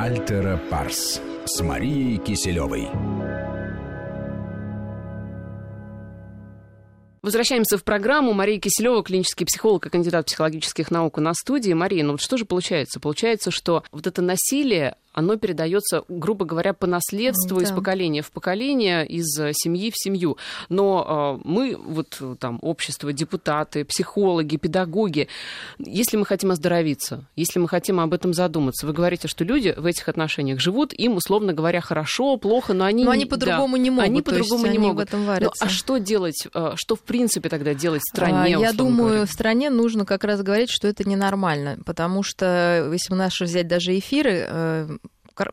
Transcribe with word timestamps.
Альтера 0.00 0.60
Парс 0.70 1.20
с 1.44 1.60
Марией 1.60 2.18
Киселевой. 2.18 2.88
Возвращаемся 7.20 7.76
в 7.76 7.82
программу. 7.82 8.32
Мария 8.32 8.60
Киселева, 8.60 9.02
клинический 9.02 9.44
психолог 9.44 9.86
и 9.86 9.90
кандидат 9.90 10.26
психологических 10.26 10.92
наук 10.92 11.18
на 11.18 11.34
студии. 11.34 11.72
Мария, 11.72 12.04
ну 12.04 12.12
вот 12.12 12.20
что 12.20 12.36
же 12.36 12.44
получается? 12.44 13.00
Получается, 13.00 13.50
что 13.50 13.82
вот 13.90 14.06
это 14.06 14.22
насилие, 14.22 14.94
оно 15.18 15.36
передается, 15.36 16.04
грубо 16.08 16.44
говоря, 16.44 16.72
по 16.72 16.86
наследству 16.86 17.58
да. 17.58 17.64
из 17.64 17.72
поколения 17.72 18.22
в 18.22 18.30
поколение, 18.30 19.04
из 19.04 19.26
семьи 19.52 19.90
в 19.90 19.94
семью. 19.96 20.36
Но 20.68 21.40
э, 21.42 21.48
мы, 21.48 21.76
вот 21.76 22.22
там, 22.38 22.58
общество, 22.62 23.12
депутаты, 23.12 23.84
психологи, 23.84 24.56
педагоги, 24.56 25.28
если 25.78 26.16
мы 26.16 26.24
хотим 26.24 26.52
оздоровиться, 26.52 27.24
если 27.34 27.58
мы 27.58 27.68
хотим 27.68 27.98
об 27.98 28.14
этом 28.14 28.32
задуматься, 28.32 28.86
вы 28.86 28.92
говорите, 28.92 29.26
что 29.26 29.44
люди 29.44 29.74
в 29.76 29.86
этих 29.86 30.08
отношениях 30.08 30.60
живут, 30.60 30.92
им, 30.92 31.16
условно 31.16 31.52
говоря, 31.52 31.80
хорошо, 31.80 32.36
плохо, 32.36 32.72
но 32.72 32.84
они... 32.84 33.04
Но 33.04 33.10
они 33.10 33.26
по-другому 33.26 33.76
да, 33.76 33.82
не 33.82 33.90
могут. 33.90 34.04
Они 34.04 34.22
по-другому 34.22 34.66
не 34.66 34.78
могут. 34.78 34.96
В 34.96 35.08
этом 35.08 35.26
варятся. 35.26 35.64
Ну, 35.64 35.66
а 35.66 35.68
что 35.68 35.98
делать, 35.98 36.46
э, 36.54 36.72
что 36.76 36.94
в 36.94 37.02
принципе 37.02 37.48
тогда 37.48 37.74
делать 37.74 38.02
в 38.02 38.08
стране? 38.08 38.56
А, 38.56 38.60
я 38.60 38.72
думаю, 38.72 39.08
говоря? 39.08 39.26
в 39.26 39.32
стране 39.32 39.70
нужно 39.70 40.04
как 40.04 40.22
раз 40.22 40.42
говорить, 40.42 40.70
что 40.70 40.86
это 40.86 41.08
ненормально, 41.08 41.78
потому 41.84 42.22
что, 42.22 42.88
если 42.92 43.14
наши 43.14 43.44
взять 43.44 43.66
даже 43.66 43.98
эфиры, 43.98 44.46
э, 44.48 44.98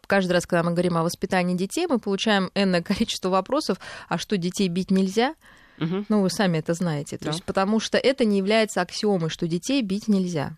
каждый 0.08 0.34
раз, 0.34 0.46
когда 0.46 0.64
мы 0.64 0.72
говорим 0.72 0.98
о 0.98 1.04
воспитании 1.04 1.56
детей, 1.56 1.88
мы 1.88 2.00
получаем 2.00 2.52
энное 2.56 2.82
количество 2.82 3.30
вопросов, 3.30 3.80
а 4.08 4.18
что, 4.18 4.38
детей 4.38 4.68
бить 4.68 4.92
нельзя? 4.92 5.36
Угу. 5.80 6.06
Ну, 6.10 6.22
вы 6.22 6.30
сами 6.30 6.60
это 6.60 6.74
знаете. 6.74 7.18
То 7.18 7.26
да. 7.26 7.32
есть, 7.32 7.44
потому 7.44 7.80
что 7.80 7.98
это 7.98 8.26
не 8.26 8.38
является 8.38 8.82
аксиомой, 8.82 9.30
что 9.30 9.48
детей 9.48 9.82
бить 9.82 10.08
нельзя. 10.08 10.58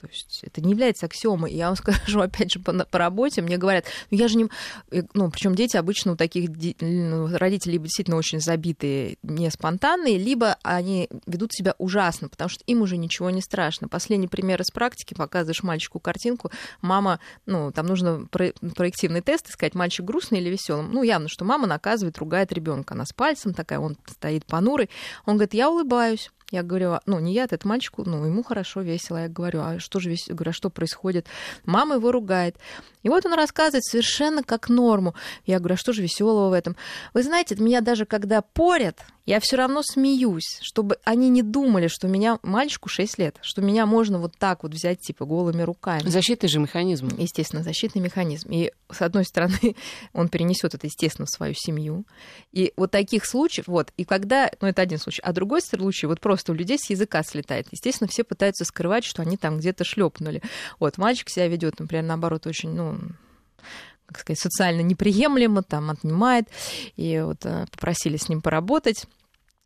То 0.00 0.06
есть 0.08 0.40
это 0.42 0.60
не 0.60 0.70
является 0.70 1.06
аксиомой. 1.06 1.52
Я 1.52 1.66
вам 1.66 1.76
скажу, 1.76 2.20
опять 2.20 2.52
же, 2.52 2.60
по, 2.60 2.72
по 2.72 2.98
работе, 2.98 3.42
мне 3.42 3.56
говорят, 3.56 3.84
ну 4.10 4.18
я 4.18 4.28
же 4.28 4.36
не... 4.36 4.48
Э, 4.90 5.02
ну, 5.14 5.30
причем 5.30 5.54
дети 5.54 5.76
обычно 5.76 6.12
у 6.12 6.16
таких 6.16 6.50
ну, 6.80 7.28
родителей 7.36 7.74
либо 7.74 7.84
действительно 7.84 8.16
очень 8.16 8.40
забитые, 8.40 9.18
не 9.22 9.50
спонтанные, 9.50 10.18
либо 10.18 10.56
они 10.62 11.08
ведут 11.26 11.52
себя 11.52 11.74
ужасно, 11.78 12.28
потому 12.28 12.48
что 12.48 12.62
им 12.66 12.82
уже 12.82 12.96
ничего 12.96 13.30
не 13.30 13.42
страшно. 13.42 13.88
Последний 13.88 14.28
пример 14.28 14.60
из 14.60 14.70
практики, 14.70 15.14
показываешь 15.14 15.62
мальчику 15.62 16.00
картинку, 16.00 16.50
мама, 16.80 17.20
ну, 17.44 17.70
там 17.72 17.86
нужно 17.86 18.26
про- 18.30 18.52
проективный 18.74 19.20
тест 19.20 19.50
искать, 19.50 19.74
мальчик 19.74 20.04
грустный 20.04 20.40
или 20.40 20.48
веселым. 20.48 20.90
Ну, 20.92 21.02
явно, 21.02 21.28
что 21.28 21.44
мама 21.44 21.66
наказывает, 21.66 22.18
ругает 22.18 22.52
ребенка. 22.52 22.94
Она 22.94 23.04
с 23.04 23.12
пальцем 23.12 23.54
такая, 23.54 23.78
он 23.78 23.96
стоит 24.06 24.46
понурый. 24.46 24.88
Он 25.24 25.34
говорит, 25.34 25.54
я 25.54 25.70
улыбаюсь. 25.70 26.30
Я 26.52 26.62
говорю, 26.62 26.92
«А, 26.92 27.02
ну, 27.06 27.18
не 27.18 27.32
я, 27.32 27.44
этот 27.44 27.64
мальчик, 27.64 27.94
ну, 27.98 28.24
ему 28.24 28.44
хорошо, 28.44 28.80
весело. 28.80 29.18
Я 29.18 29.28
говорю, 29.28 29.62
а 29.62 29.80
что 29.80 29.98
же 29.98 30.10
весело? 30.10 30.34
Говорю, 30.34 30.50
а 30.50 30.54
что 30.54 30.70
происходит? 30.70 31.26
Мама 31.64 31.96
его 31.96 32.12
ругает. 32.12 32.56
И 33.02 33.08
вот 33.08 33.26
он 33.26 33.34
рассказывает 33.34 33.84
совершенно 33.84 34.44
как 34.44 34.68
норму. 34.68 35.14
Я 35.44 35.58
говорю, 35.58 35.74
а 35.74 35.78
что 35.78 35.92
же 35.92 36.02
веселого 36.02 36.50
в 36.50 36.52
этом? 36.52 36.76
Вы 37.14 37.24
знаете, 37.24 37.56
меня 37.56 37.80
даже 37.80 38.06
когда 38.06 38.42
порят, 38.42 39.04
я 39.26 39.40
все 39.40 39.56
равно 39.56 39.82
смеюсь, 39.82 40.60
чтобы 40.62 40.98
они 41.04 41.28
не 41.28 41.42
думали, 41.42 41.88
что 41.88 42.06
меня 42.06 42.38
мальчику 42.42 42.88
6 42.88 43.18
лет, 43.18 43.38
что 43.42 43.60
меня 43.60 43.84
можно 43.84 44.20
вот 44.20 44.36
так 44.38 44.62
вот 44.62 44.72
взять, 44.72 45.00
типа, 45.00 45.24
голыми 45.24 45.62
руками. 45.62 46.08
Защитный 46.08 46.48
же 46.48 46.60
механизм. 46.60 47.08
Естественно, 47.18 47.64
защитный 47.64 48.00
механизм. 48.00 48.48
И, 48.50 48.72
с 48.90 49.02
одной 49.02 49.24
стороны, 49.24 49.74
он 50.12 50.28
перенесет 50.28 50.74
это, 50.74 50.86
естественно, 50.86 51.26
в 51.26 51.30
свою 51.30 51.54
семью. 51.56 52.04
И 52.52 52.72
вот 52.76 52.92
таких 52.92 53.26
случаев, 53.26 53.66
вот, 53.66 53.92
и 53.96 54.04
когда, 54.04 54.48
ну, 54.60 54.68
это 54.68 54.80
один 54.80 54.98
случай, 54.98 55.22
а 55.22 55.32
другой 55.32 55.60
случай, 55.60 56.06
вот 56.06 56.20
просто 56.20 56.52
у 56.52 56.54
людей 56.54 56.78
с 56.78 56.88
языка 56.88 57.24
слетает. 57.24 57.66
Естественно, 57.72 58.08
все 58.08 58.22
пытаются 58.22 58.64
скрывать, 58.64 59.04
что 59.04 59.22
они 59.22 59.36
там 59.36 59.58
где-то 59.58 59.82
шлепнули. 59.82 60.40
Вот, 60.78 60.98
мальчик 60.98 61.28
себя 61.30 61.48
ведет, 61.48 61.80
например, 61.80 62.04
наоборот, 62.04 62.46
очень, 62.46 62.70
ну, 62.70 62.96
как 64.06 64.20
сказать, 64.20 64.38
социально 64.38 64.82
неприемлемо, 64.82 65.62
там 65.62 65.90
отнимает, 65.90 66.46
и 66.96 67.20
вот 67.20 67.44
э, 67.44 67.66
попросили 67.72 68.16
с 68.16 68.28
ним 68.28 68.40
поработать. 68.40 69.06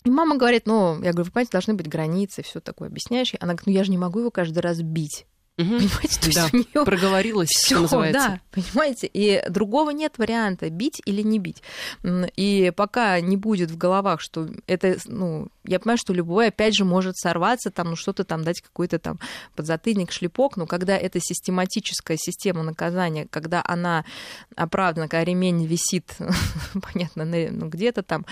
И 0.05 0.11
мама 0.11 0.37
говорит, 0.37 0.67
ну, 0.67 0.95
я 1.03 1.13
говорю, 1.13 1.25
вы 1.25 1.31
понимаете, 1.31 1.53
должны 1.53 1.75
быть 1.75 1.89
границы, 1.89 2.43
все 2.43 2.61
такое 2.61 2.89
объясняешь. 2.89 3.35
Она 3.39 3.53
говорит, 3.53 3.67
ну 3.67 3.73
я 3.73 3.85
же 3.85 3.91
не 3.91 3.99
могу 3.99 4.21
его 4.21 4.31
каждый 4.31 4.61
раз 4.61 4.81
бить. 4.81 5.27
Угу. 5.59 5.69
Понимаете, 5.69 6.21
то 6.21 6.35
да, 6.35 6.43
есть 6.43 6.55
у 6.55 6.57
нее 6.57 6.85
проговорилась, 6.87 7.51
что 7.51 7.81
называется. 7.81 8.21
Да, 8.21 8.41
понимаете, 8.51 9.11
и 9.13 9.43
другого 9.51 9.91
нет 9.91 10.15
варианта 10.17 10.71
бить 10.71 11.03
или 11.05 11.21
не 11.21 11.39
бить. 11.39 11.63
И 12.37 12.73
пока 12.75 13.21
не 13.21 13.37
будет 13.37 13.71
в 13.71 13.77
головах, 13.77 14.21
что 14.21 14.49
это, 14.67 14.97
ну, 15.05 15.49
я 15.65 15.79
понимаю, 15.79 15.99
что 15.99 16.13
любой, 16.13 16.49
опять 16.49 16.75
же, 16.75 16.85
может 16.85 17.17
сорваться, 17.17 17.71
там, 17.71 17.91
ну, 17.91 17.97
что-то 17.97 18.25
там 18.25 18.43
дать 18.43 18.61
какой-то 18.61 18.99
там 18.99 19.19
подзатыльник, 19.55 20.11
шлепок, 20.11 20.57
но 20.57 20.67
когда 20.67 20.97
это 20.97 21.21
систематическая 21.21 22.17
система 22.19 22.63
наказания, 22.63 23.27
когда 23.31 23.63
она 23.65 24.05
оправдана, 24.57 25.09
когда 25.09 25.25
ремень 25.25 25.67
висит, 25.67 26.17
понятно, 26.93 27.25
ну, 27.25 27.69
где-то 27.69 28.03
там, 28.03 28.25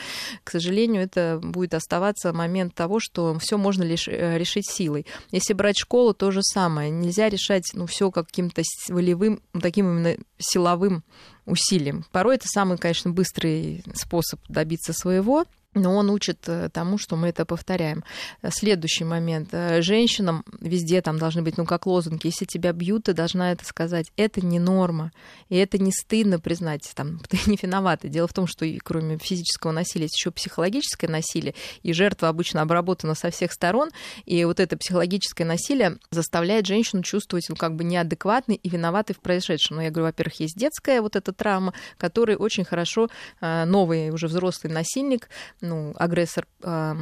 к 0.45 0.51
сожалению, 0.51 1.03
это 1.03 1.39
будет 1.43 1.75
оставаться 1.75 2.33
момент 2.33 2.75
того, 2.75 2.99
что 3.01 3.39
все 3.39 3.59
можно 3.59 3.83
лишь 3.83 4.09
э, 4.09 4.39
решить 4.39 4.69
силой. 4.69 5.07
Если 5.31 5.53
брать 5.53 5.77
школу, 5.79 6.15
то 6.15 6.31
же 6.31 6.43
самое. 6.43 6.91
Нельзя 6.91 7.29
решать, 7.29 7.71
ну, 7.75 7.87
все 7.87 8.11
каким-то 8.11 8.63
волевым, 8.89 9.43
таким 9.61 9.87
именно 9.87 10.17
силовым 10.39 11.05
усилием. 11.45 12.05
Порой 12.13 12.37
это 12.37 12.47
самый, 12.49 12.79
конечно, 12.79 13.11
быстрый 13.11 13.83
способ 13.95 14.41
добиться 14.49 14.93
своего, 14.93 15.45
но 15.75 15.95
он 15.95 16.11
учит 16.11 16.49
э, 16.49 16.71
тому, 16.73 16.99
что 16.99 17.17
мы 17.17 17.29
это 17.29 17.45
повторяем. 17.45 18.03
Следующий 18.49 19.05
момент. 19.05 19.51
Э, 19.53 19.83
женщинам 19.83 20.45
везде 20.61 21.03
там 21.03 21.19
должны 21.19 21.43
быть, 21.43 21.59
ну, 21.59 21.67
как 21.67 21.87
лозунги, 21.87 22.27
если 22.27 22.47
тебя 22.47 22.73
бьют, 22.73 23.05
ты 23.05 23.13
должна 23.13 23.53
это 23.53 23.65
сказать. 23.65 24.11
Это 24.17 24.45
не 24.45 24.59
норма, 24.59 25.13
и 25.49 25.57
это 25.57 25.79
не 25.79 25.93
стыдно 25.93 26.41
признать, 26.41 26.91
там, 26.95 27.19
ты 27.29 27.39
не 27.47 27.59
виновата. 27.61 28.09
Дело 28.09 28.27
в 28.29 28.33
том, 28.33 28.47
что 28.47 28.67
кроме 28.83 29.19
физического 29.19 29.73
насилия 29.73 30.05
есть 30.05 30.17
еще 30.17 30.31
психологическое 30.31 31.09
насилие, 31.09 31.55
и 31.83 31.93
жертва 31.93 32.29
обычно 32.29 32.63
обработана 32.63 33.15
со 33.15 33.31
всех 33.31 33.53
сторон, 33.53 33.91
и 34.25 34.45
вот 34.45 34.61
это 34.61 34.77
психологическое 34.77 35.45
насилие 35.45 35.99
заставляет 36.11 36.67
женщину 36.67 37.03
чувствовать, 37.03 37.47
ну, 37.49 37.57
как 37.57 37.77
бы 37.77 37.85
неадекватной 37.85 38.57
и 38.57 38.69
виноватой 38.69 39.15
в 39.15 39.21
произошедшем. 39.21 39.77
Но 39.77 39.83
я 39.83 39.91
говорю, 39.91 40.07
во-первых, 40.07 40.41
есть 40.41 40.57
детская 40.57 41.03
вот 41.03 41.15
эта 41.15 41.33
травма, 41.33 41.75
которой 41.99 42.37
очень 42.37 42.65
хорошо 42.65 43.09
э, 43.41 43.65
новый 43.65 44.11
уже 44.11 44.29
взрослый 44.29 44.73
насильник 44.73 45.29
ну, 45.61 45.93
агрессор 45.97 46.47
э, 46.63 46.95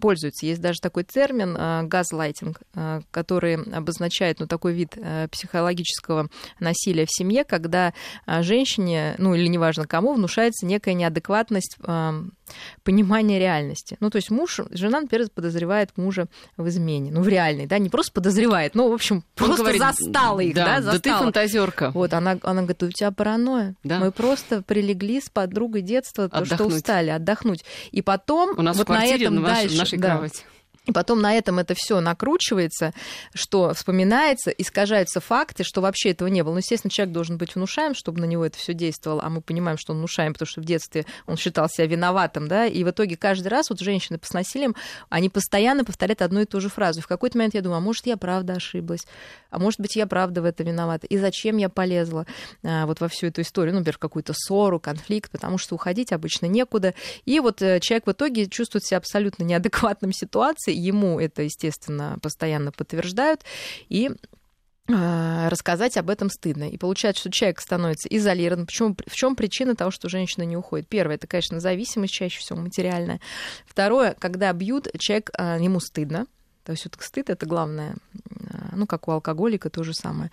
пользуется. 0.00 0.46
Есть 0.46 0.60
даже 0.60 0.80
такой 0.80 1.04
термин 1.04 1.56
э, 1.56 1.82
газлайтинг, 1.84 2.60
э, 2.74 3.00
который 3.10 3.54
обозначает 3.54 4.40
ну, 4.40 4.46
такой 4.46 4.74
вид 4.74 4.92
э, 4.96 5.28
психологического 5.28 6.28
насилия 6.60 7.06
в 7.06 7.12
семье, 7.12 7.44
когда 7.44 7.94
э, 8.26 8.42
женщине, 8.42 9.14
ну 9.18 9.34
или 9.34 9.46
неважно 9.46 9.86
кому, 9.86 10.14
внушается 10.14 10.66
некая 10.66 10.94
неадекватность 10.94 11.76
э, 11.82 12.22
понимания 12.82 13.38
реальности. 13.38 13.96
Ну, 14.00 14.10
то 14.10 14.16
есть 14.16 14.30
муж, 14.30 14.60
жена, 14.70 15.00
например, 15.00 15.28
подозревает 15.34 15.96
мужа 15.96 16.26
в 16.56 16.68
измене. 16.68 17.10
Ну, 17.10 17.22
в 17.22 17.28
реальной, 17.28 17.66
да, 17.66 17.78
не 17.78 17.88
просто 17.88 18.12
подозревает, 18.12 18.74
но, 18.74 18.88
в 18.88 18.92
общем, 18.92 19.16
Он 19.16 19.46
просто 19.46 19.62
говорит, 19.62 19.80
застала 19.80 20.40
их, 20.40 20.54
да, 20.54 20.64
да, 20.64 20.82
застала. 20.82 20.98
Да 20.98 21.00
ты 21.00 21.24
фантазерка. 21.24 21.90
Вот, 21.90 22.12
она, 22.12 22.38
она 22.42 22.62
говорит, 22.62 22.82
у 22.82 22.90
тебя 22.90 23.10
паранойя. 23.10 23.74
Да. 23.84 23.98
Мы 23.98 24.12
просто 24.12 24.62
прилегли 24.62 25.20
с 25.20 25.28
подругой 25.28 25.82
детства, 25.82 26.28
то, 26.28 26.44
что 26.44 26.64
устали, 26.64 27.10
отдохнуть. 27.10 27.64
И 27.90 28.02
потом 28.02 28.58
у 28.58 28.62
нас 28.62 28.76
вот 28.76 28.84
в 28.84 28.86
квартире, 28.86 29.30
на 29.30 29.34
этом 29.34 29.34
на 29.36 29.40
нашей, 29.40 29.62
дальше, 29.62 29.78
нашей 29.78 29.98
да, 29.98 30.08
кровати. 30.10 30.44
И 30.86 30.92
потом 30.92 31.20
на 31.20 31.34
этом 31.34 31.60
это 31.60 31.74
все 31.76 32.00
накручивается, 32.00 32.92
что 33.34 33.72
вспоминается, 33.72 34.50
искажаются 34.50 35.20
факты, 35.20 35.62
что 35.62 35.80
вообще 35.80 36.10
этого 36.10 36.26
не 36.26 36.42
было. 36.42 36.54
Ну, 36.54 36.58
естественно, 36.58 36.90
человек 36.90 37.14
должен 37.14 37.38
быть 37.38 37.54
внушаем, 37.54 37.94
чтобы 37.94 38.20
на 38.20 38.24
него 38.24 38.44
это 38.44 38.58
все 38.58 38.74
действовало, 38.74 39.22
а 39.22 39.28
мы 39.28 39.42
понимаем, 39.42 39.78
что 39.78 39.92
он 39.92 39.98
внушаем, 39.98 40.32
потому 40.32 40.48
что 40.48 40.60
в 40.60 40.64
детстве 40.64 41.06
он 41.26 41.36
считал 41.36 41.68
себя 41.68 41.86
виноватым, 41.86 42.48
да, 42.48 42.66
и 42.66 42.82
в 42.82 42.90
итоге 42.90 43.16
каждый 43.16 43.48
раз 43.48 43.70
вот 43.70 43.78
женщины 43.78 44.18
с 44.20 44.32
насилием, 44.32 44.74
они 45.08 45.28
постоянно 45.28 45.84
повторяют 45.84 46.20
одну 46.20 46.40
и 46.40 46.46
ту 46.46 46.60
же 46.60 46.68
фразу. 46.68 47.00
В 47.00 47.06
какой-то 47.06 47.38
момент 47.38 47.54
я 47.54 47.62
думаю, 47.62 47.78
а 47.78 47.80
может, 47.80 48.06
я 48.06 48.16
правда 48.16 48.54
ошиблась, 48.54 49.06
а 49.50 49.60
может 49.60 49.78
быть, 49.78 49.94
я 49.94 50.08
правда 50.08 50.42
в 50.42 50.44
это 50.44 50.64
виновата, 50.64 51.06
и 51.06 51.16
зачем 51.16 51.58
я 51.58 51.68
полезла 51.68 52.26
а, 52.64 52.86
вот 52.86 53.00
во 53.00 53.06
всю 53.08 53.28
эту 53.28 53.42
историю, 53.42 53.74
ну, 53.74 53.80
например, 53.80 53.98
какую-то 53.98 54.32
ссору, 54.34 54.80
конфликт, 54.80 55.30
потому 55.30 55.58
что 55.58 55.76
уходить 55.76 56.12
обычно 56.12 56.46
некуда. 56.46 56.94
И 57.24 57.38
вот 57.38 57.62
э, 57.62 57.78
человек 57.78 58.06
в 58.06 58.12
итоге 58.12 58.48
чувствует 58.48 58.84
себя 58.84 58.98
абсолютно 58.98 59.44
неадекватным 59.44 60.12
ситуации, 60.12 60.71
ему 60.72 61.20
это, 61.20 61.42
естественно, 61.42 62.18
постоянно 62.22 62.72
подтверждают, 62.72 63.42
и 63.88 64.10
а, 64.90 65.48
рассказать 65.48 65.96
об 65.96 66.10
этом 66.10 66.28
стыдно. 66.28 66.68
И 66.68 66.76
получается, 66.76 67.20
что 67.20 67.30
человек 67.30 67.60
становится 67.60 68.08
изолирован. 68.08 68.66
Почему, 68.66 68.96
в 69.06 69.14
чем 69.14 69.36
причина 69.36 69.76
того, 69.76 69.90
что 69.90 70.08
женщина 70.08 70.42
не 70.42 70.56
уходит? 70.56 70.88
Первое, 70.88 71.14
это, 71.14 71.26
конечно, 71.26 71.60
зависимость 71.60 72.12
чаще 72.12 72.40
всего 72.40 72.58
материальная. 72.58 73.20
Второе, 73.64 74.16
когда 74.18 74.52
бьют, 74.52 74.88
человек, 74.98 75.30
а, 75.38 75.58
ему 75.58 75.78
стыдно, 75.78 76.26
то 76.64 76.72
есть 76.72 76.84
вот 76.84 76.96
стыд 77.00 77.30
это 77.30 77.46
главное, 77.46 77.96
а, 78.50 78.74
ну, 78.76 78.86
как 78.86 79.08
у 79.08 79.12
алкоголика, 79.12 79.70
то 79.70 79.82
же 79.82 79.94
самое. 79.94 80.30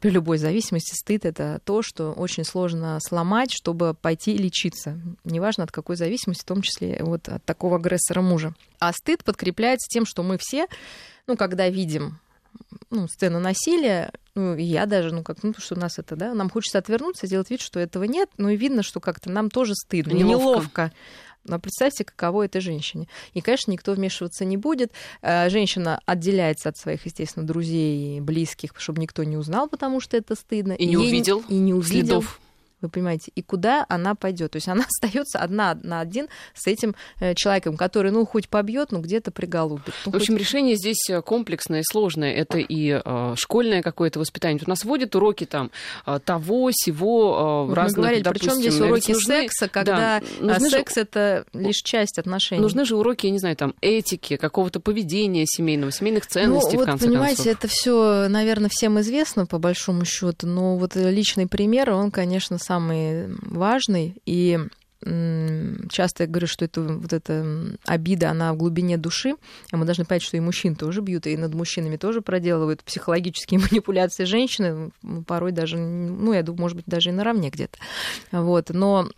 При 0.00 0.10
любой 0.10 0.38
зависимости 0.38 0.94
стыд 0.94 1.24
это 1.24 1.60
то, 1.64 1.82
что 1.82 2.12
очень 2.12 2.44
сложно 2.44 2.98
сломать, 3.00 3.52
чтобы 3.52 3.94
пойти 3.94 4.36
лечиться. 4.36 4.98
Неважно 5.24 5.64
от 5.64 5.72
какой 5.72 5.96
зависимости, 5.96 6.42
в 6.42 6.46
том 6.46 6.62
числе 6.62 6.98
вот 7.00 7.28
от 7.28 7.44
такого 7.44 7.76
агрессора 7.76 8.22
мужа. 8.22 8.54
А 8.78 8.92
стыд 8.92 9.24
подкрепляется 9.24 9.88
тем, 9.88 10.06
что 10.06 10.22
мы 10.22 10.38
все, 10.38 10.66
ну, 11.26 11.36
когда 11.36 11.68
видим 11.68 12.18
ну, 12.90 13.08
сцена 13.08 13.40
насилия, 13.40 14.12
ну, 14.34 14.56
я 14.56 14.86
даже, 14.86 15.12
ну, 15.12 15.22
как, 15.22 15.42
ну, 15.42 15.54
что 15.58 15.74
у 15.74 15.78
нас 15.78 15.98
это, 15.98 16.16
да, 16.16 16.34
нам 16.34 16.50
хочется 16.50 16.78
отвернуться, 16.78 17.26
сделать 17.26 17.50
вид, 17.50 17.60
что 17.60 17.80
этого 17.80 18.04
нет, 18.04 18.30
но 18.36 18.50
и 18.50 18.56
видно, 18.56 18.82
что 18.82 19.00
как-то 19.00 19.30
нам 19.30 19.50
тоже 19.50 19.74
стыдно, 19.74 20.12
неловко. 20.12 20.30
неловко. 20.30 20.92
Но 21.44 21.58
представьте, 21.58 22.04
каково 22.04 22.46
этой 22.46 22.60
женщине. 22.60 23.08
И, 23.34 23.40
конечно, 23.40 23.70
никто 23.70 23.92
вмешиваться 23.92 24.44
не 24.44 24.56
будет. 24.56 24.92
Э, 25.22 25.48
женщина 25.50 26.00
отделяется 26.06 26.70
от 26.70 26.78
своих, 26.78 27.04
естественно, 27.06 27.46
друзей 27.46 28.18
и 28.18 28.20
близких, 28.20 28.72
чтобы 28.76 29.00
никто 29.00 29.24
не 29.24 29.36
узнал, 29.36 29.68
потому 29.68 30.00
что 30.00 30.16
это 30.16 30.34
стыдно. 30.34 30.72
И 30.72 30.86
не 30.86 30.96
увидел. 30.96 31.42
И 31.48 31.54
не 31.54 31.74
увидел. 31.74 32.22
Следов 32.22 32.40
вы 32.84 32.90
понимаете, 32.90 33.32
и 33.34 33.42
куда 33.42 33.84
она 33.88 34.14
пойдет. 34.14 34.52
То 34.52 34.56
есть 34.56 34.68
она 34.68 34.84
остается 35.04 35.38
одна 35.38 35.78
на 35.82 36.00
один 36.00 36.28
с 36.54 36.66
этим 36.66 36.94
э, 37.20 37.34
человеком, 37.34 37.76
который, 37.76 38.10
ну, 38.10 38.24
хоть 38.26 38.48
побьет, 38.48 38.92
ну, 38.92 39.00
где-то 39.00 39.30
приголубит. 39.30 39.94
Ну, 40.06 40.12
в 40.12 40.16
общем, 40.16 40.34
хоть... 40.34 40.40
решение 40.40 40.76
здесь 40.76 41.08
э, 41.10 41.22
комплексное 41.22 41.80
и 41.80 41.84
сложное. 41.84 42.32
Это 42.32 42.58
и 42.58 43.00
э, 43.04 43.34
школьное 43.36 43.82
какое-то 43.82 44.20
воспитание. 44.20 44.60
У 44.64 44.68
нас 44.68 44.84
вводят 44.84 45.14
уроки 45.14 45.44
там 45.44 45.70
э, 46.06 46.18
того, 46.24 46.70
сего, 46.72 47.68
э, 47.70 47.74
разных, 47.74 47.96
Мы 47.96 48.02
говорили, 48.02 48.22
допустим, 48.22 48.50
причем 48.50 48.60
здесь 48.60 48.80
уроки 48.80 49.12
нужны, 49.12 49.34
секса, 49.42 49.68
когда 49.68 50.22
да, 50.40 50.60
секс 50.60 50.94
же... 50.94 51.00
это 51.00 51.44
лишь 51.52 51.76
часть 51.76 52.18
отношений. 52.18 52.62
Нужны 52.62 52.84
же 52.84 52.96
уроки, 52.96 53.26
я 53.26 53.32
не 53.32 53.38
знаю, 53.38 53.56
там, 53.56 53.74
этики, 53.80 54.36
какого-то 54.36 54.80
поведения 54.80 55.44
семейного, 55.46 55.92
семейных 55.92 56.26
ценностей, 56.26 56.76
ну, 56.76 56.78
вот, 56.78 56.82
в 56.82 56.90
конце 56.90 57.06
понимаете, 57.06 57.44
концов. 57.44 57.58
это 57.58 57.68
все, 57.68 58.28
наверное, 58.28 58.68
всем 58.70 59.00
известно, 59.00 59.46
по 59.46 59.58
большому 59.58 60.04
счету, 60.04 60.46
но 60.46 60.76
вот 60.76 60.96
личный 60.96 61.46
пример, 61.46 61.90
он, 61.90 62.10
конечно, 62.10 62.58
сам 62.58 62.73
самый 62.74 63.28
важный. 63.42 64.16
И 64.26 64.58
часто 65.90 66.22
я 66.22 66.26
говорю, 66.26 66.46
что 66.46 66.64
это 66.64 66.80
вот 66.80 67.12
эта 67.12 67.44
обида, 67.84 68.30
она 68.30 68.54
в 68.54 68.56
глубине 68.56 68.96
души, 68.96 69.34
а 69.70 69.76
мы 69.76 69.84
должны 69.84 70.06
понять, 70.06 70.22
что 70.22 70.38
и 70.38 70.40
мужчин 70.40 70.76
тоже 70.76 71.02
бьют, 71.02 71.26
и 71.26 71.36
над 71.36 71.52
мужчинами 71.52 71.98
тоже 71.98 72.22
проделывают 72.22 72.82
психологические 72.82 73.60
манипуляции 73.70 74.24
женщины, 74.24 74.90
порой 75.26 75.52
даже, 75.52 75.76
ну, 75.76 76.32
я 76.32 76.42
думаю, 76.42 76.62
может 76.62 76.76
быть, 76.76 76.86
даже 76.86 77.10
и 77.10 77.12
наравне 77.12 77.50
где-то. 77.50 77.78
Вот. 78.32 78.70
Но 78.70 79.08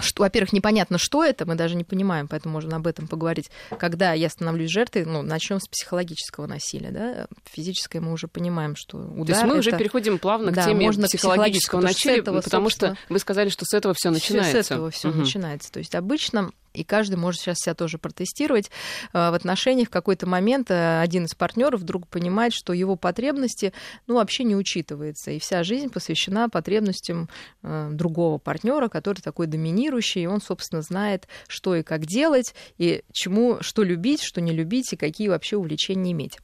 что, 0.00 0.22
во-первых, 0.22 0.52
непонятно, 0.52 0.98
что 0.98 1.24
это, 1.24 1.46
мы 1.46 1.54
даже 1.54 1.74
не 1.76 1.84
понимаем, 1.84 2.28
поэтому 2.28 2.54
можно 2.54 2.76
об 2.76 2.86
этом 2.86 3.08
поговорить. 3.08 3.50
Когда 3.78 4.12
я 4.12 4.28
становлюсь 4.28 4.70
жертвой, 4.70 5.04
ну, 5.04 5.22
начнем 5.22 5.60
с 5.60 5.66
психологического 5.66 6.46
насилия, 6.46 6.90
да, 6.90 7.26
физическое 7.44 8.00
мы 8.00 8.12
уже 8.12 8.28
понимаем, 8.28 8.76
что 8.76 8.98
удар. 8.98 9.26
То 9.26 9.32
есть 9.32 9.42
мы 9.42 9.50
это... 9.50 9.58
уже 9.58 9.72
переходим 9.72 10.18
плавно 10.18 10.52
да, 10.52 10.62
к 10.62 10.66
теме 10.66 10.86
можно 10.86 11.06
психологического 11.06 11.80
насилия, 11.80 12.22
потому 12.22 12.42
собственно... 12.42 12.94
что 12.94 13.12
вы 13.12 13.18
сказали, 13.18 13.48
что 13.48 13.64
с 13.64 13.74
этого 13.74 13.94
все 13.94 14.10
начинается. 14.10 14.62
С 14.62 14.66
этого 14.66 14.90
все 14.90 15.08
угу. 15.08 15.18
начинается. 15.18 15.72
То 15.72 15.78
есть 15.78 15.94
обычно 15.94 16.50
и 16.72 16.84
каждый 16.84 17.16
может 17.16 17.40
сейчас 17.40 17.58
себя 17.58 17.74
тоже 17.74 17.98
протестировать 17.98 18.70
э, 19.12 19.30
в 19.30 19.34
отношениях. 19.34 19.88
В 19.88 19.90
какой-то 19.90 20.26
момент 20.26 20.70
э, 20.70 21.00
один 21.00 21.24
из 21.24 21.34
партнеров 21.34 21.80
вдруг 21.80 22.06
понимает, 22.08 22.52
что 22.52 22.72
его 22.72 22.96
потребности 22.96 23.72
ну, 24.06 24.16
вообще 24.16 24.44
не 24.44 24.56
учитываются. 24.56 25.30
И 25.32 25.38
вся 25.38 25.62
жизнь 25.62 25.90
посвящена 25.90 26.48
потребностям 26.48 27.28
э, 27.62 27.90
другого 27.92 28.38
партнера, 28.38 28.88
который 28.88 29.20
такой 29.20 29.46
доминирующий, 29.46 30.22
и 30.22 30.26
он, 30.26 30.40
собственно, 30.40 30.82
знает, 30.82 31.28
что 31.48 31.74
и 31.74 31.82
как 31.82 32.06
делать, 32.06 32.54
и 32.78 33.02
чему, 33.12 33.58
что 33.60 33.82
любить, 33.82 34.22
что 34.22 34.40
не 34.40 34.52
любить, 34.52 34.92
и 34.92 34.96
какие 34.96 35.28
вообще 35.28 35.56
увлечения 35.56 36.12
иметь. 36.12 36.38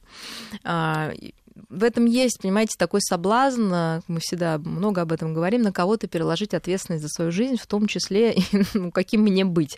В 1.69 1.83
этом 1.83 2.05
есть, 2.05 2.39
понимаете, 2.41 2.75
такой 2.77 3.01
соблазн, 3.01 3.73
э, 3.73 4.01
мы 4.07 4.19
всегда 4.19 4.57
много 4.57 5.01
об 5.01 5.11
этом 5.11 5.33
говорим, 5.33 5.61
на 5.61 5.71
кого-то 5.71 6.07
переложить 6.07 6.53
ответственность 6.53 7.03
за 7.03 7.09
свою 7.09 7.31
жизнь, 7.31 7.57
в 7.57 7.67
том 7.67 7.87
числе, 7.87 8.35
ну, 8.73 8.91
каким 8.91 9.21
мне 9.21 9.45
быть. 9.45 9.77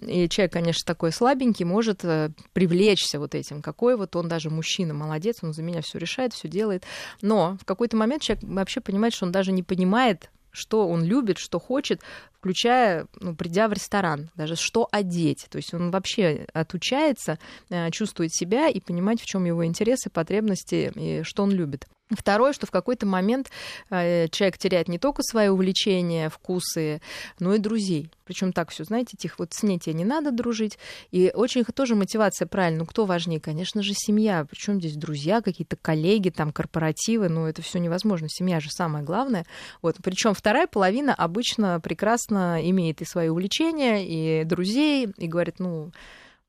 И 0.00 0.28
человек, 0.28 0.52
конечно, 0.52 0.82
такой 0.86 1.12
слабенький, 1.12 1.64
может 1.64 2.04
э, 2.04 2.30
привлечься 2.52 3.18
вот 3.18 3.34
этим, 3.34 3.62
какой 3.62 3.96
вот 3.96 4.16
он 4.16 4.28
даже 4.28 4.50
мужчина, 4.50 4.94
молодец, 4.94 5.38
он 5.42 5.52
за 5.52 5.62
меня 5.62 5.82
все 5.82 5.98
решает, 5.98 6.32
все 6.32 6.48
делает. 6.48 6.84
Но 7.22 7.56
в 7.60 7.64
какой-то 7.64 7.96
момент 7.96 8.22
человек 8.22 8.44
вообще 8.44 8.80
понимает, 8.80 9.14
что 9.14 9.26
он 9.26 9.32
даже 9.32 9.52
не 9.52 9.62
понимает, 9.62 10.30
что 10.58 10.88
он 10.88 11.04
любит, 11.04 11.38
что 11.38 11.58
хочет, 11.58 12.00
включая, 12.32 13.06
ну, 13.20 13.34
придя 13.34 13.68
в 13.68 13.72
ресторан, 13.72 14.30
даже 14.34 14.56
что 14.56 14.88
одеть. 14.90 15.46
То 15.50 15.56
есть 15.56 15.72
он 15.74 15.90
вообще 15.90 16.46
отучается 16.52 17.38
э, 17.70 17.90
чувствовать 17.90 18.34
себя 18.34 18.68
и 18.68 18.80
понимать, 18.80 19.20
в 19.20 19.26
чем 19.26 19.44
его 19.44 19.64
интересы, 19.64 20.10
потребности 20.10 20.92
и 20.94 21.22
что 21.22 21.42
он 21.42 21.50
любит. 21.50 21.86
Второе, 22.10 22.52
что 22.52 22.66
в 22.66 22.70
какой-то 22.70 23.06
момент 23.06 23.50
э, 23.90 24.28
человек 24.28 24.56
теряет 24.58 24.88
не 24.88 24.98
только 24.98 25.22
свои 25.22 25.48
увлечения, 25.48 26.30
вкусы, 26.30 27.02
но 27.38 27.54
и 27.54 27.58
друзей. 27.58 28.10
Причем 28.24 28.52
так 28.52 28.70
все, 28.70 28.84
знаете, 28.84 29.16
тихо, 29.18 29.36
вот 29.38 29.54
с 29.54 29.62
ней 29.62 29.78
тебе 29.78 29.94
не 29.94 30.04
надо 30.04 30.30
дружить. 30.30 30.78
И 31.10 31.30
очень 31.34 31.64
тоже 31.64 31.94
мотивация 31.94 32.46
правильно. 32.46 32.80
Ну, 32.80 32.86
кто 32.86 33.04
важнее? 33.04 33.40
Конечно 33.40 33.82
же, 33.82 33.92
семья. 33.94 34.46
Причем 34.48 34.80
здесь 34.80 34.96
друзья, 34.96 35.40
какие-то 35.40 35.76
коллеги, 35.76 36.30
там, 36.30 36.52
корпоративы. 36.52 37.28
Ну, 37.28 37.46
это 37.46 37.62
все 37.62 37.78
невозможно. 37.78 38.28
Семья 38.30 38.60
же 38.60 38.70
самое 38.70 39.04
главное. 39.04 39.46
Вот. 39.82 39.96
Причем 40.02 40.34
вторая 40.34 40.66
половина 40.66 41.14
обычно 41.14 41.80
прекрасно 41.80 42.58
имеет 42.70 43.00
и 43.02 43.06
свои 43.06 43.28
увлечения, 43.28 44.06
и 44.06 44.44
друзей, 44.44 45.08
и 45.16 45.26
говорит, 45.26 45.58
ну, 45.58 45.92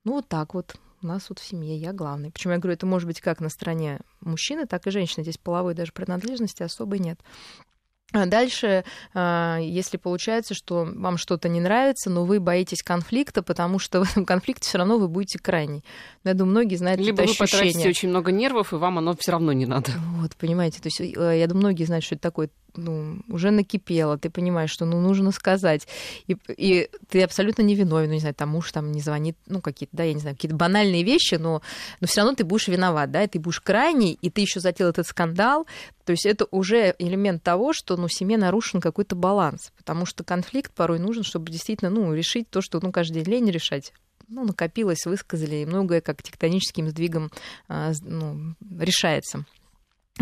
ну 0.04 0.12
вот 0.12 0.28
так 0.28 0.54
вот 0.54 0.76
у 1.02 1.06
нас 1.06 1.28
вот 1.28 1.38
в 1.38 1.44
семье 1.44 1.76
я 1.76 1.92
главный. 1.92 2.30
Почему 2.30 2.52
я 2.52 2.58
говорю, 2.58 2.74
это 2.74 2.86
может 2.86 3.06
быть 3.06 3.20
как 3.20 3.40
на 3.40 3.48
стороне 3.48 4.00
мужчины, 4.20 4.66
так 4.66 4.86
и 4.86 4.90
женщины. 4.90 5.22
Здесь 5.22 5.38
половой 5.38 5.74
даже 5.74 5.92
принадлежности 5.92 6.62
особой 6.62 6.98
нет. 6.98 7.20
А 8.12 8.26
дальше, 8.26 8.84
а, 9.14 9.58
если 9.60 9.96
получается, 9.96 10.52
что 10.52 10.88
вам 10.96 11.16
что-то 11.16 11.48
не 11.48 11.60
нравится, 11.60 12.10
но 12.10 12.24
вы 12.24 12.40
боитесь 12.40 12.82
конфликта, 12.82 13.42
потому 13.42 13.78
что 13.78 14.04
в 14.04 14.10
этом 14.10 14.24
конфликте 14.24 14.68
все 14.68 14.78
равно 14.78 14.98
вы 14.98 15.06
будете 15.06 15.38
крайний. 15.38 15.84
Я 16.24 16.34
думаю, 16.34 16.50
многие 16.52 16.74
знают 16.74 17.00
Либо 17.00 17.22
это 17.22 17.30
вы 17.30 17.38
потратите 17.38 17.88
очень 17.88 18.08
много 18.08 18.32
нервов, 18.32 18.72
и 18.72 18.76
вам 18.76 18.98
оно 18.98 19.14
все 19.16 19.32
равно 19.32 19.52
не 19.52 19.66
надо. 19.66 19.92
Вот, 20.16 20.34
понимаете, 20.36 20.80
то 20.80 20.88
есть 20.88 21.00
э, 21.00 21.38
я 21.38 21.46
думаю, 21.46 21.66
многие 21.66 21.84
знают, 21.84 22.04
что 22.04 22.16
это 22.16 22.22
такое 22.22 22.50
ну, 22.76 23.20
уже 23.28 23.50
накипело, 23.50 24.18
ты 24.18 24.30
понимаешь, 24.30 24.70
что 24.70 24.84
ну, 24.84 25.00
нужно 25.00 25.32
сказать, 25.32 25.86
и, 26.26 26.36
и 26.48 26.88
ты 27.08 27.22
абсолютно 27.22 27.62
не 27.62 27.74
виновен, 27.74 28.08
ну, 28.08 28.14
не 28.14 28.20
знаю, 28.20 28.34
там 28.34 28.50
муж 28.50 28.72
там 28.72 28.92
не 28.92 29.00
звонит, 29.00 29.36
ну, 29.46 29.60
какие-то, 29.60 29.96
да, 29.96 30.04
я 30.04 30.14
не 30.14 30.20
знаю, 30.20 30.36
какие-то 30.36 30.56
банальные 30.56 31.02
вещи, 31.02 31.34
но, 31.34 31.62
но 32.00 32.06
все 32.06 32.20
равно 32.20 32.34
ты 32.34 32.44
будешь 32.44 32.68
виноват, 32.68 33.10
да, 33.10 33.22
и 33.22 33.28
ты 33.28 33.38
будешь 33.38 33.60
крайний, 33.60 34.18
и 34.20 34.30
ты 34.30 34.40
еще 34.40 34.60
затеял 34.60 34.90
этот 34.90 35.06
скандал, 35.06 35.66
то 36.04 36.12
есть 36.12 36.26
это 36.26 36.46
уже 36.50 36.94
элемент 36.98 37.42
того, 37.42 37.72
что, 37.72 37.96
ну, 37.96 38.08
семье 38.08 38.36
нарушен 38.36 38.80
какой-то 38.80 39.14
баланс, 39.14 39.72
потому 39.76 40.06
что 40.06 40.24
конфликт 40.24 40.72
порой 40.72 40.98
нужен, 40.98 41.22
чтобы 41.22 41.50
действительно, 41.50 41.90
ну, 41.90 42.12
решить 42.14 42.50
то, 42.50 42.60
что, 42.60 42.80
ну, 42.82 42.92
каждый 42.92 43.22
день 43.22 43.34
лень 43.34 43.50
решать, 43.50 43.92
ну, 44.30 44.44
накопилось, 44.44 45.04
высказали, 45.06 45.56
и 45.56 45.66
многое 45.66 46.00
как 46.00 46.22
тектоническим 46.22 46.88
сдвигом 46.88 47.30
а, 47.68 47.92
ну, 48.02 48.54
решается. 48.78 49.44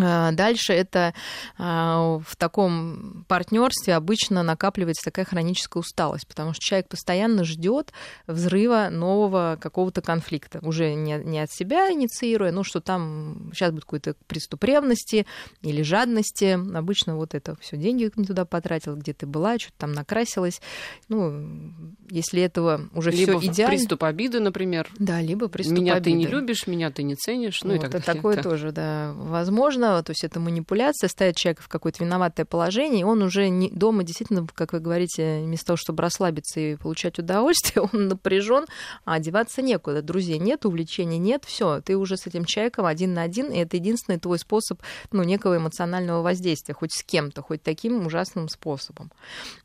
А, 0.00 0.32
дальше 0.32 0.72
это 0.72 1.12
а, 1.56 2.18
в 2.24 2.36
таком 2.36 3.24
партнерстве 3.28 3.94
обычно 3.94 4.42
накапливается 4.42 5.04
такая 5.04 5.25
хроническая 5.25 5.80
усталость, 5.80 6.26
потому 6.26 6.52
что 6.52 6.61
человек 6.61 6.88
постоянно 6.88 7.44
ждет 7.44 7.92
взрыва 8.26 8.88
нового 8.90 9.58
какого-то 9.61 10.00
конфликта, 10.00 10.61
уже 10.62 10.94
не, 10.94 11.18
не 11.25 11.40
от 11.40 11.50
себя 11.50 11.92
инициируя, 11.92 12.52
ну 12.52 12.62
что 12.62 12.80
там 12.80 13.50
сейчас 13.52 13.73
будет 13.73 13.84
какой-то 13.84 14.14
приступ 14.26 14.64
ревности 14.64 15.26
или 15.62 15.82
жадности. 15.82 16.58
Обычно 16.76 17.16
вот 17.16 17.34
это 17.34 17.56
все 17.61 17.76
деньги 17.76 18.11
не 18.16 18.25
туда 18.25 18.44
потратил, 18.44 18.96
где 18.96 19.12
ты 19.12 19.26
была, 19.26 19.58
что-то 19.58 19.78
там 19.78 19.92
накрасилась. 19.92 20.61
Ну, 21.08 21.73
если 22.11 22.42
этого 22.42 22.88
уже 22.94 23.11
все 23.11 23.38
идеально. 23.38 23.76
приступ 23.76 24.04
обиды, 24.04 24.40
например. 24.40 24.90
Да, 24.99 25.20
либо 25.20 25.49
приступ 25.49 25.78
меня 25.78 25.94
обиды. 25.94 26.11
ты 26.11 26.16
не 26.16 26.26
любишь, 26.26 26.66
меня 26.66 26.90
ты 26.90 27.02
не 27.02 27.16
ценишь, 27.16 27.62
ну 27.64 27.73
вот, 27.73 27.78
и 27.78 27.80
так 27.80 27.94
это 27.94 28.06
далее. 28.06 28.23
Такое 28.23 28.42
тоже, 28.42 28.73
да, 28.73 29.12
возможно 29.16 29.88
то 30.02 30.11
есть 30.11 30.25
это 30.25 30.40
манипуляция, 30.40 31.09
ставит 31.09 31.37
человека 31.37 31.62
в 31.62 31.68
какое-то 31.68 32.04
виноватое 32.04 32.47
положение, 32.47 33.00
и 33.00 33.04
он 33.04 33.23
уже 33.23 33.49
не, 33.49 33.71
дома 33.71 34.02
действительно, 34.02 34.47
как 34.54 34.73
вы 34.73 34.80
говорите, 34.80 35.42
вместо 35.42 35.66
того, 35.66 35.76
чтобы 35.76 36.02
расслабиться 36.02 36.61
и 36.61 36.76
получать 36.76 37.18
удовольствие, 37.18 37.88
он 37.92 38.09
напряжен, 38.09 38.66
а 39.04 39.14
одеваться 39.14 39.62
некуда. 39.62 40.02
Друзей 40.02 40.38
нет, 40.38 40.64
увлечений 40.64 41.18
нет, 41.18 41.45
все, 41.47 41.80
ты 41.80 41.97
уже 41.97 42.16
с 42.16 42.26
этим 42.26 42.45
человеком 42.45 42.87
один 42.87 43.14
на 43.14 43.23
один, 43.23 43.50
и 43.50 43.59
это 43.59 43.76
единственный 43.76 44.18
твой 44.18 44.38
способ 44.38 44.80
ну, 45.12 45.23
некого 45.23 45.57
эмоционального 45.57 46.23
воздействия, 46.23 46.75
хоть 46.75 46.92
с 46.92 47.02
кем-то, 47.02 47.42
хоть 47.42 47.62
таким 47.62 48.07
ужасным 48.07 48.49
способом. 48.49 49.11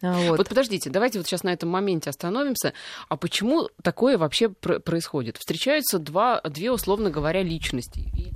А, 0.01 0.13
вот. 0.27 0.37
вот 0.37 0.49
подождите, 0.49 0.89
давайте 0.89 1.19
вот 1.19 1.27
сейчас 1.27 1.43
на 1.43 1.49
этом 1.49 1.69
моменте 1.69 2.09
остановимся. 2.09 2.73
А 3.09 3.17
почему 3.17 3.69
такое 3.81 4.17
вообще 4.17 4.49
происходит? 4.49 5.37
Встречаются 5.37 5.99
два, 5.99 6.41
две, 6.41 6.71
условно 6.71 7.09
говоря, 7.09 7.43
личности. 7.43 7.99
И 7.99 8.31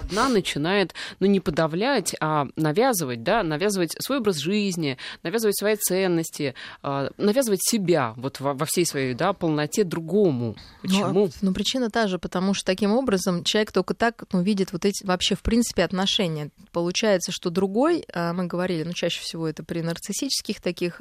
одна 0.00 0.28
начинает, 0.28 0.94
ну, 1.18 1.26
не 1.26 1.40
подавлять, 1.40 2.14
а 2.20 2.48
навязывать, 2.56 3.22
да, 3.22 3.42
навязывать 3.42 3.94
свой 4.00 4.18
образ 4.18 4.36
жизни, 4.36 4.98
навязывать 5.22 5.58
свои 5.58 5.76
ценности, 5.76 6.54
а, 6.82 7.10
навязывать 7.16 7.60
себя 7.62 8.14
вот 8.16 8.40
во, 8.40 8.64
всей 8.66 8.86
своей, 8.86 9.14
да, 9.14 9.32
полноте 9.32 9.84
другому. 9.84 10.56
Почему? 10.82 11.12
Ну, 11.12 11.30
ну, 11.40 11.52
причина 11.52 11.90
та 11.90 12.06
же, 12.06 12.18
потому 12.18 12.54
что 12.54 12.64
таким 12.64 12.92
образом 12.92 13.44
человек 13.44 13.72
только 13.72 13.94
так 13.94 14.24
ну, 14.32 14.42
видит 14.42 14.72
вот 14.72 14.84
эти 14.84 15.04
вообще, 15.04 15.34
в 15.34 15.42
принципе, 15.42 15.84
отношения. 15.84 16.50
Получается, 16.72 17.32
что 17.32 17.50
другой, 17.50 18.04
а, 18.12 18.32
мы 18.32 18.46
говорили, 18.46 18.82
ну, 18.84 18.92
чаще 18.92 19.20
всего 19.20 19.48
это 19.48 19.62
при 19.62 19.80
нарциссических 19.80 20.60
таких 20.60 21.00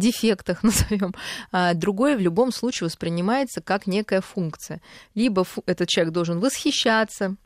дефектах, 0.00 0.62
назовем, 0.64 1.14
а 1.52 1.74
другое 1.74 2.16
в 2.16 2.20
любом 2.20 2.52
случае 2.52 2.86
воспринимается 2.86 3.60
как 3.60 3.86
некая 3.86 4.20
функция. 4.20 4.80
Либо 5.14 5.46
этот 5.66 5.88
человек 5.88 6.12
должен 6.12 6.40
восхищаться, 6.40 7.36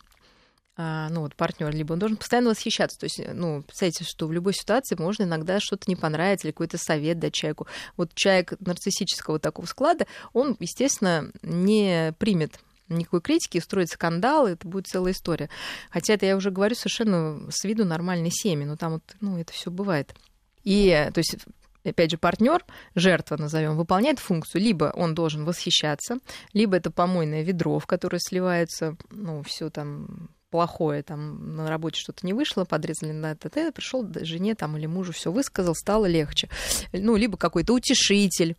а, 0.76 1.08
ну, 1.11 1.20
вот 1.20 1.37
партнер, 1.37 1.73
либо 1.73 1.92
он 1.92 2.00
должен 2.00 2.16
постоянно 2.16 2.50
восхищаться. 2.50 2.99
То 2.99 3.04
есть, 3.04 3.20
ну, 3.32 3.62
представьте, 3.62 4.04
что 4.04 4.26
в 4.26 4.32
любой 4.32 4.54
ситуации 4.54 4.96
можно 4.96 5.23
иногда 5.23 5.61
что-то 5.61 5.84
не 5.87 5.94
понравится 5.94 6.46
или 6.46 6.52
какой-то 6.52 6.78
совет 6.78 7.18
дать 7.20 7.34
человеку. 7.34 7.68
Вот 7.96 8.12
человек 8.14 8.54
нарциссического 8.58 9.38
такого 9.38 9.66
склада, 9.66 10.06
он, 10.32 10.56
естественно, 10.58 11.30
не 11.42 12.12
примет 12.18 12.58
никакой 12.88 13.20
критики, 13.20 13.58
устроит 13.58 13.88
скандал, 13.88 14.46
это 14.46 14.66
будет 14.66 14.88
целая 14.88 15.12
история. 15.12 15.49
Хотя 15.90 16.14
это 16.14 16.26
я 16.26 16.37
уже 16.37 16.50
говорю 16.50 16.75
совершенно 16.75 17.50
с 17.50 17.64
виду 17.64 17.84
нормальной 17.84 18.30
семьи, 18.30 18.66
но 18.66 18.76
там 18.76 18.94
вот, 18.94 19.02
ну, 19.20 19.38
это 19.38 19.52
все 19.52 19.70
бывает. 19.70 20.14
И, 20.64 21.08
то 21.14 21.18
есть, 21.18 21.37
опять 21.84 22.10
же, 22.10 22.18
партнер, 22.18 22.64
жертва 22.94 23.36
назовем, 23.36 23.76
выполняет 23.76 24.18
функцию. 24.18 24.62
Либо 24.62 24.92
он 24.94 25.14
должен 25.14 25.44
восхищаться, 25.44 26.18
либо 26.52 26.76
это 26.76 26.90
помойное 26.90 27.42
ведро, 27.42 27.78
в 27.78 27.86
которое 27.86 28.18
сливается, 28.18 28.96
ну, 29.10 29.42
все 29.42 29.70
там 29.70 30.30
плохое, 30.50 31.02
там 31.02 31.56
на 31.56 31.68
работе 31.68 31.98
что-то 31.98 32.24
не 32.24 32.32
вышло, 32.32 32.64
подрезали 32.64 33.10
на 33.10 33.34
ТТ, 33.34 33.74
пришел 33.74 34.06
жене 34.20 34.54
там 34.54 34.76
или 34.76 34.86
мужу, 34.86 35.12
все 35.12 35.32
высказал, 35.32 35.74
стало 35.74 36.06
легче. 36.06 36.48
Ну, 36.92 37.16
либо 37.16 37.36
какой-то 37.36 37.74
утешитель, 37.74 38.56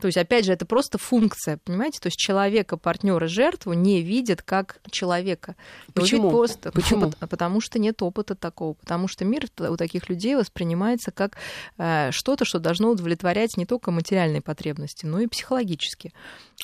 то 0.00 0.06
есть, 0.06 0.18
опять 0.18 0.44
же, 0.44 0.52
это 0.52 0.66
просто 0.66 0.98
функция, 0.98 1.58
понимаете? 1.64 1.98
То 1.98 2.08
есть 2.08 2.18
человека, 2.18 2.76
партнера, 2.76 3.26
жертву 3.26 3.72
не 3.72 4.02
видят 4.02 4.42
как 4.42 4.80
человека. 4.90 5.56
Почему? 5.94 6.30
Просто, 6.30 6.70
Почему? 6.72 7.10
Потому 7.18 7.62
что 7.62 7.78
нет 7.78 8.02
опыта 8.02 8.34
такого. 8.34 8.74
Потому 8.74 9.08
что 9.08 9.24
мир 9.24 9.46
у 9.58 9.76
таких 9.76 10.10
людей 10.10 10.36
воспринимается 10.36 11.10
как 11.10 11.38
э, 11.78 12.10
что-то, 12.12 12.44
что 12.44 12.58
должно 12.58 12.90
удовлетворять 12.90 13.56
не 13.56 13.64
только 13.64 13.90
материальные 13.90 14.42
потребности, 14.42 15.06
но 15.06 15.20
и 15.20 15.26
психологические. 15.26 16.12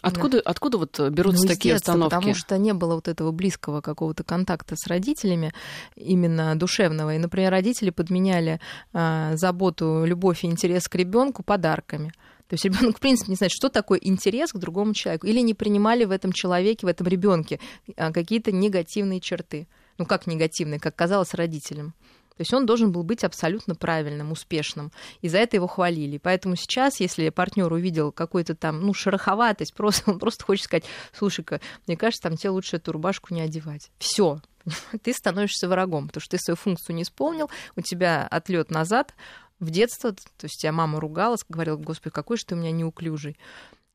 Откуда, 0.02 0.43
да. 0.43 0.50
откуда 0.50 0.76
вот 0.76 1.00
берутся 1.11 1.45
ну, 1.45 1.49
такие 1.49 1.75
детства, 1.75 1.93
установки? 1.93 2.14
Потому 2.14 2.35
что 2.35 2.59
не 2.59 2.75
было 2.75 2.97
вот 2.97 3.09
этого 3.09 3.33
близкого 3.33 3.81
какого-то 3.81 4.23
контакта 4.23 4.76
с 4.76 4.87
родителями, 4.87 5.54
именно 5.97 6.57
душевного. 6.57 7.14
И, 7.14 7.19
например, 7.19 7.50
родители 7.52 7.88
подменяли 7.88 8.61
э, 8.93 9.33
заботу, 9.37 10.04
любовь 10.04 10.45
и 10.45 10.47
интерес 10.47 10.88
к 10.88 10.95
ребенку 10.97 11.43
подарками. 11.43 12.12
То 12.49 12.55
есть 12.55 12.65
ребенок, 12.65 12.99
в 12.99 13.01
принципе, 13.01 13.31
не 13.31 13.37
знает, 13.37 13.53
что 13.53 13.69
такое 13.69 13.99
интерес 14.03 14.53
к 14.53 14.59
другому 14.59 14.95
человеку. 14.95 15.27
Или 15.27 15.41
не 15.41 15.55
принимали 15.55 16.05
в 16.05 16.11
этом 16.11 16.33
человеке, 16.33 16.87
в 16.87 16.91
этом 16.91 17.07
ребенке 17.07 17.59
а, 17.97 18.13
какие-то 18.13 18.53
негативные 18.53 19.21
черты. 19.21 19.67
Ну, 19.97 20.07
как 20.07 20.27
негативные, 20.27 20.81
как 20.81 20.95
казалось 20.95 21.35
родителям. 21.35 21.95
То 22.37 22.41
есть 22.41 22.53
он 22.53 22.67
должен 22.67 22.91
был 22.91 23.05
быть 23.05 23.23
абсолютно 23.23 23.77
правильным, 23.77 24.33
успешным. 24.33 24.91
И 25.21 25.29
за 25.29 25.39
это 25.39 25.57
его 25.57 25.69
хвалили. 25.69 26.19
Поэтому 26.19 26.57
сейчас, 26.57 26.99
если 26.99 27.29
партнер 27.29 27.73
увидел 27.73 28.11
какую-то 28.11 28.57
там, 28.57 28.81
ну, 28.81 28.93
шероховатость, 28.93 29.73
просто, 29.77 30.11
он 30.11 30.19
просто 30.19 30.45
хочет 30.45 30.65
сказать, 30.65 30.85
слушай-ка, 31.13 31.61
мне 31.87 31.97
кажется, 31.97 32.29
там 32.29 32.37
тебе 32.37 32.51
лучше 32.51 32.77
эту 32.77 32.91
рубашку 32.93 33.33
не 33.33 33.41
одевать. 33.41 33.93
Все, 33.99 34.41
ты 35.03 35.13
становишься 35.13 35.69
врагом, 35.69 36.09
потому 36.09 36.23
что 36.23 36.37
ты 36.37 36.43
свою 36.43 36.57
функцию 36.57 36.97
не 36.97 37.03
исполнил, 37.03 37.51
у 37.77 37.81
тебя 37.81 38.27
отлет 38.27 38.71
назад, 38.71 39.15
в 39.61 39.71
детство, 39.71 40.13
то 40.13 40.45
есть 40.45 40.61
тебя 40.61 40.73
мама 40.73 41.01
ругалась, 41.01 41.45
говорила, 41.49 41.77
господи, 41.77 42.13
какой 42.13 42.37
же 42.37 42.45
ты 42.45 42.55
у 42.55 42.59
меня 42.59 42.71
неуклюжий. 42.71 43.37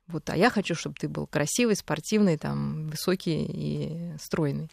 Вот, 0.08 0.28
а 0.32 0.36
я 0.36 0.50
хочу, 0.50 0.74
чтобы 0.74 0.96
ты 1.00 1.08
был 1.08 1.28
красивый, 1.28 1.76
спортивный, 1.76 2.36
там, 2.36 2.88
высокий 2.88 3.46
и 3.46 4.18
стройный. 4.20 4.68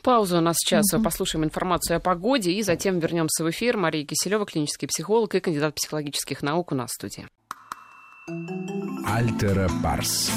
Пауза 0.00 0.38
у 0.38 0.40
нас 0.40 0.56
сейчас. 0.58 0.84
Угу. 0.92 1.02
Послушаем 1.02 1.44
информацию 1.44 1.96
о 1.96 2.00
погоде 2.00 2.52
и 2.52 2.62
затем 2.62 3.00
вернемся 3.00 3.42
в 3.42 3.50
эфир. 3.50 3.76
Мария 3.76 4.06
Киселева, 4.06 4.46
клинический 4.46 4.86
психолог 4.86 5.34
и 5.34 5.40
кандидат 5.40 5.74
психологических 5.74 6.40
наук 6.42 6.70
у 6.70 6.76
нас 6.76 6.90
в 6.90 6.94
студии. 6.94 7.26
Альтера 9.04 9.68
Парс. 9.82 10.30